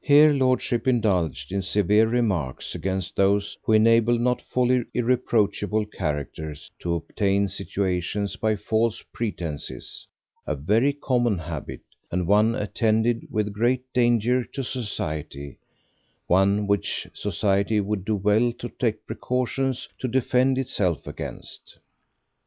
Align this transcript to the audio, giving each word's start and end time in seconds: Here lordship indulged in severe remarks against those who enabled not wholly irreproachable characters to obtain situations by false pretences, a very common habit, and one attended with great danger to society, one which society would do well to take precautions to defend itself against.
Here 0.00 0.32
lordship 0.32 0.88
indulged 0.88 1.52
in 1.52 1.60
severe 1.60 2.08
remarks 2.08 2.74
against 2.74 3.14
those 3.16 3.58
who 3.62 3.74
enabled 3.74 4.18
not 4.22 4.40
wholly 4.50 4.84
irreproachable 4.94 5.84
characters 5.84 6.70
to 6.78 6.94
obtain 6.94 7.46
situations 7.46 8.36
by 8.36 8.56
false 8.56 9.04
pretences, 9.12 10.06
a 10.46 10.56
very 10.56 10.94
common 10.94 11.36
habit, 11.36 11.82
and 12.10 12.26
one 12.26 12.54
attended 12.54 13.28
with 13.30 13.52
great 13.52 13.82
danger 13.92 14.42
to 14.44 14.64
society, 14.64 15.58
one 16.26 16.66
which 16.66 17.06
society 17.12 17.82
would 17.82 18.06
do 18.06 18.14
well 18.16 18.54
to 18.54 18.70
take 18.70 19.06
precautions 19.06 19.90
to 19.98 20.08
defend 20.08 20.56
itself 20.56 21.06
against. 21.06 21.76